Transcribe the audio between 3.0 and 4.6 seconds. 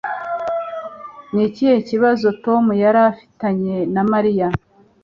afitanye na Mariya